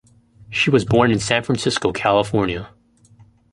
She 0.49 0.71
was 0.71 0.83
born 0.83 1.11
in 1.11 1.19
San 1.19 1.43
Francisco, 1.43 1.91
California. 1.91 2.69